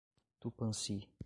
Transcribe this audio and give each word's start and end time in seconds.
Tupãssi 0.39 1.07